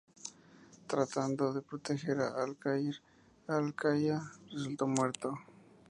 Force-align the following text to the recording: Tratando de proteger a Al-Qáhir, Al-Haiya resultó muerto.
Tratando 0.87 1.53
de 1.53 1.61
proteger 1.61 2.21
a 2.21 2.41
Al-Qáhir, 2.43 3.03
Al-Haiya 3.45 4.19
resultó 4.51 4.87
muerto. 4.87 5.37